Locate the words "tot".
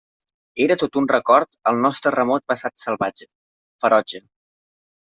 0.83-0.97